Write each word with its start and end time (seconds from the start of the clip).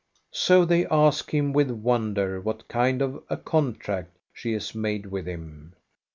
So 0.33 0.65
they 0.65 0.87
ask 0.87 1.31
him 1.31 1.53
with 1.53 1.69
wonder 1.69 2.41
what 2.41 2.67
kind 2.67 3.03
of 3.03 3.23
a 3.29 3.37
con 3.37 3.75
tract 3.75 4.17
she 4.33 4.53
has 4.53 4.73
made 4.73 5.05
with 5.05 5.27
him. 5.27 5.75